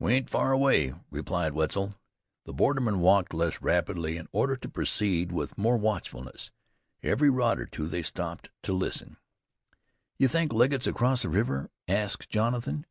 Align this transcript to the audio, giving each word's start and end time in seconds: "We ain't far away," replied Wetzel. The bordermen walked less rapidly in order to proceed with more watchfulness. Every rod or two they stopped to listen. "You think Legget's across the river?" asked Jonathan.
"We 0.00 0.14
ain't 0.14 0.28
far 0.28 0.50
away," 0.50 0.94
replied 1.12 1.52
Wetzel. 1.52 1.94
The 2.44 2.52
bordermen 2.52 2.98
walked 2.98 3.32
less 3.32 3.62
rapidly 3.62 4.16
in 4.16 4.26
order 4.32 4.56
to 4.56 4.68
proceed 4.68 5.30
with 5.30 5.56
more 5.56 5.76
watchfulness. 5.76 6.50
Every 7.04 7.30
rod 7.30 7.60
or 7.60 7.66
two 7.66 7.86
they 7.86 8.02
stopped 8.02 8.50
to 8.64 8.72
listen. 8.72 9.16
"You 10.18 10.26
think 10.26 10.52
Legget's 10.52 10.88
across 10.88 11.22
the 11.22 11.28
river?" 11.28 11.70
asked 11.86 12.28
Jonathan. 12.30 12.84